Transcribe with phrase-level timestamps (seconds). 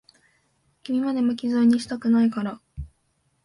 [0.81, 2.59] 君まで、巻き添えにしたくないから。